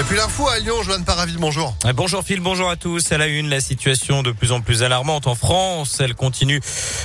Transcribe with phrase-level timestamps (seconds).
[0.00, 1.76] Et puis l'info à Lyon, Joanne Paravi, bonjour.
[1.94, 3.12] Bonjour Phil, bonjour à tous.
[3.12, 5.98] À la une, la situation de plus en plus alarmante en France.
[6.00, 6.62] Elle continue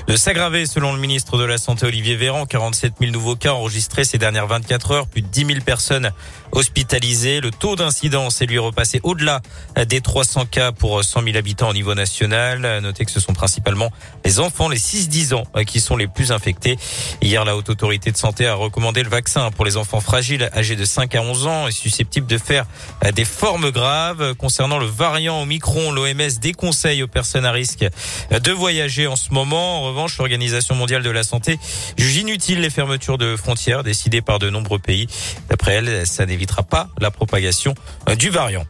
[0.08, 2.46] de s'aggraver selon le ministre de la Santé Olivier Véran.
[2.46, 6.12] 47 000 nouveaux cas enregistrés ces dernières 24 heures, plus de 10 000 personnes
[6.54, 7.42] hospitalisées.
[7.42, 9.42] Le taux d'incidence est lui repassé au-delà
[9.86, 12.80] des 300 cas pour 100 000 habitants au niveau national.
[12.82, 13.92] Notez que ce sont principalement
[14.24, 16.78] les enfants, les 6-10 ans, qui sont les plus infectés.
[17.22, 20.78] Hier, la Haute Autorité de Santé a recommandé le vaccin pour les enfants fragiles âgés
[20.78, 22.66] de 5 à 11 ans et susceptibles de faire
[23.14, 24.36] des formes graves.
[24.36, 27.86] Concernant le variant Omicron, l'OMS déconseille aux personnes à risque
[28.32, 29.80] de voyager en ce moment.
[29.80, 31.60] En revanche, l'Organisation mondiale de la santé
[31.98, 35.08] juge inutile les fermetures de frontières décidées par de nombreux pays.
[35.50, 37.74] D'après elle, ça n'évitera pas la propagation
[38.18, 38.66] du variant.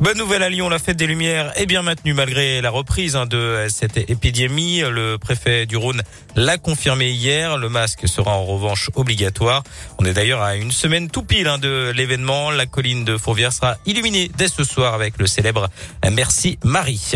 [0.00, 3.26] Bonne nouvelle à Lyon, la fête des Lumières est bien maintenue malgré la reprise hein,
[3.26, 4.80] de cette épidémie.
[4.80, 6.02] Le préfet du Rhône
[6.34, 7.56] l'a confirmé hier.
[7.58, 9.62] Le masque sera en revanche obligatoire.
[9.98, 12.50] On est d'ailleurs à une semaine tout pile hein, de l'événement.
[12.50, 15.68] La colline de Fourvière sera illuminée dès ce soir avec le célèbre
[16.10, 17.12] Merci Marie.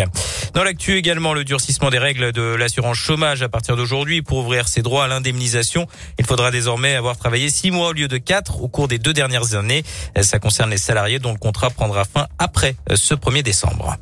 [0.55, 4.69] Dans l'actu également, le durcissement des règles de l'assurance chômage à partir d'aujourd'hui pour ouvrir
[4.69, 5.87] ses droits à l'indemnisation.
[6.19, 9.13] Il faudra désormais avoir travaillé six mois au lieu de quatre au cours des deux
[9.13, 9.83] dernières années.
[10.21, 13.97] Ça concerne les salariés dont le contrat prendra fin après ce 1er décembre.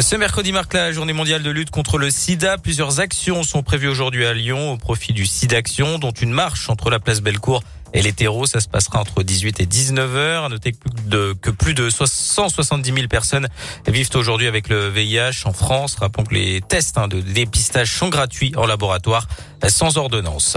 [0.00, 2.56] Ce mercredi marque la journée mondiale de lutte contre le sida.
[2.56, 6.88] Plusieurs actions sont prévues aujourd'hui à Lyon au profit du SIDAction, dont une marche entre
[6.88, 10.44] la place Bellecour et terreaux, ça se passera entre 18 et 19 heures.
[10.44, 13.48] À noter que plus de 170 000 personnes
[13.86, 15.96] vivent aujourd'hui avec le VIH en France.
[15.96, 19.26] Rappelons que les tests hein, de dépistage sont gratuits en laboratoire
[19.68, 20.56] sans ordonnance.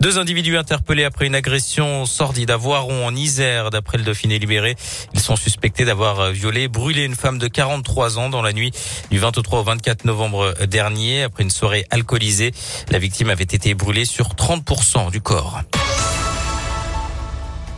[0.00, 4.76] Deux individus interpellés après une agression sordide à Voiron en Isère, d'après le Dauphiné libéré.
[5.14, 8.72] Ils sont suspectés d'avoir violé, brûlé une femme de 43 ans dans la nuit
[9.10, 11.22] du 23 au 24 novembre dernier.
[11.22, 12.52] Après une soirée alcoolisée,
[12.90, 15.60] la victime avait été brûlée sur 30% du corps.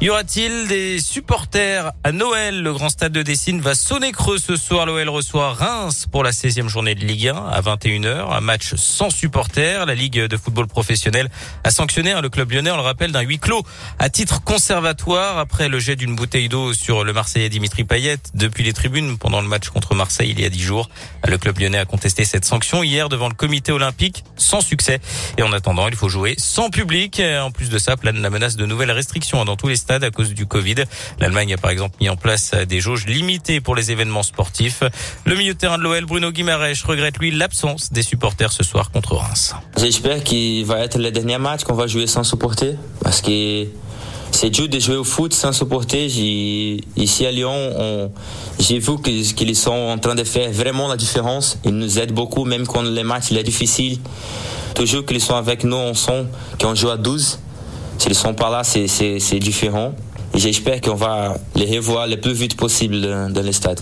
[0.03, 2.63] Y aura-t-il des supporters à Noël?
[2.63, 4.85] Le grand stade de Dessine va sonner creux ce soir.
[4.85, 8.31] L'OL reçoit Reims pour la 16e journée de Ligue 1 à 21h.
[8.31, 9.87] Un match sans supporters.
[9.87, 11.31] La Ligue de football professionnel
[11.65, 13.63] a sanctionné hein, le club lyonnais, on le rappelle, d'un huis clos
[13.99, 18.65] à titre conservatoire après le jet d'une bouteille d'eau sur le Marseillais Dimitri Payet depuis
[18.65, 20.91] les tribunes pendant le match contre Marseille il y a dix jours.
[21.27, 25.01] Le club lyonnais a contesté cette sanction hier devant le comité olympique sans succès.
[25.39, 27.23] Et en attendant, il faut jouer sans public.
[27.41, 30.35] En plus de ça, plane la menace de nouvelles restrictions dans tous les à cause
[30.35, 30.77] du Covid.
[31.21, 34.83] L'Allemagne a par exemple mis en place des jauges limitées pour les événements sportifs.
[35.25, 38.91] Le milieu de terrain de l'OL, Bruno Guimaraes, regrette lui l'absence des supporters ce soir
[38.91, 39.55] contre Reims.
[39.79, 43.67] J'espère qu'il va être le dernier match qu'on va jouer sans supporter parce que
[44.33, 46.07] c'est dur de jouer au foot sans supporter.
[46.97, 48.11] Ici à Lyon,
[48.59, 51.59] j'ai vu qu'ils sont en train de faire vraiment la différence.
[51.65, 53.99] Ils nous aident beaucoup, même quand le match est difficile.
[54.75, 56.29] Toujours qu'ils sont avec nous ensemble,
[56.61, 57.39] qu'on joue à 12.
[57.99, 59.95] S'ils sont pas là, c'est différent.
[60.35, 63.81] Et j'espère qu'on va les revoir le plus vite possible dans le stade.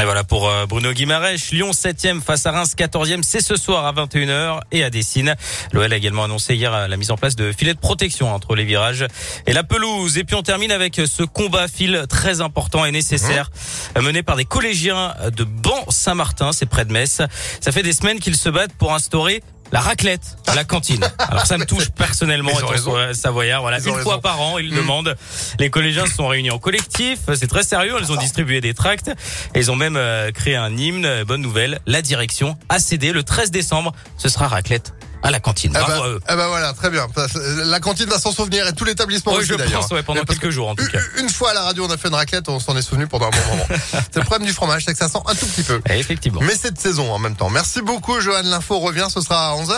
[0.00, 1.52] Et voilà pour euh, Bruno Guimarèche.
[1.52, 3.22] Lyon 7e face à Reims 14e.
[3.22, 5.36] C'est ce soir à 21h et à Dessine.
[5.72, 8.56] L'OL a également annoncé hier euh, la mise en place de filets de protection entre
[8.56, 9.06] les virages
[9.46, 10.18] et la pelouse.
[10.18, 13.50] Et puis on termine avec ce combat fil très important et nécessaire
[13.94, 14.00] mmh.
[14.00, 16.50] mené par des collégiens de Ban Saint-Martin.
[16.50, 17.22] C'est près de Metz.
[17.60, 19.42] Ça fait des semaines qu'ils se battent pour instaurer
[19.72, 21.04] la raclette à la cantine.
[21.18, 23.62] Alors ça me touche personnellement étant savoyard.
[23.62, 24.76] Voilà, une fois par an, ils mmh.
[24.76, 25.16] demandent.
[25.58, 27.18] Les collégiens se sont réunis en collectif.
[27.34, 27.94] C'est très sérieux.
[28.00, 29.10] Ils ont distribué des tracts.
[29.54, 31.24] Et ils ont même euh, créé un hymne.
[31.24, 31.80] Bonne nouvelle.
[31.86, 33.92] La direction a cédé le 13 décembre.
[34.16, 34.92] Ce sera raclette
[35.24, 35.72] à la cantine.
[35.74, 37.06] Eh ben, eh ben, voilà, très bien.
[37.64, 39.90] La cantine va s'en souvenir et tout l'établissement oui, aussi d'ailleurs.
[39.90, 40.98] Ouais, pendant quelques jours en tout cas.
[41.18, 43.26] Une fois à la radio, on a fait une raclette, on s'en est souvenu pendant
[43.26, 43.66] un bon moment.
[44.12, 45.80] c'est le problème du fromage, c'est que ça sent un tout petit peu.
[45.88, 46.40] Et effectivement.
[46.42, 47.48] Mais cette saison en même temps.
[47.48, 48.42] Merci beaucoup, Johan.
[48.44, 49.74] L'info revient, ce sera à 11h.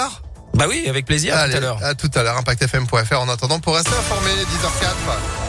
[0.54, 1.36] Bah oui, avec plaisir.
[1.36, 1.78] à tout à l'heure.
[1.84, 3.20] À tout à l'heure, impactfm.fr.
[3.20, 5.45] En attendant, pour rester informé, 10h04.